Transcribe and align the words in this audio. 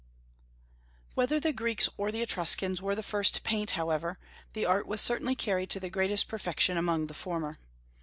Whether 1.13 1.39
the 1.39 1.53
Greeks 1.53 1.87
or 1.95 2.11
the 2.11 2.23
Etruscans 2.23 2.81
were 2.81 2.95
the 2.95 3.03
first 3.03 3.35
to 3.35 3.41
paint, 3.43 3.69
however, 3.77 4.17
the 4.53 4.65
art 4.65 4.87
was 4.87 4.99
certainly 4.99 5.35
carried 5.35 5.69
to 5.69 5.79
the 5.79 5.91
greatest 5.91 6.27
perfection 6.27 6.75
among 6.75 7.05
the 7.05 7.13
former. 7.13 7.59